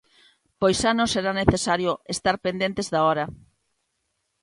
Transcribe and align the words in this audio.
Pois 0.59 0.75
xa 0.81 0.91
non 0.97 1.11
será 1.13 1.31
necesario 1.35 1.91
estar 2.15 2.35
pendentes 2.45 2.87
da 2.93 2.99
hora. 3.07 3.25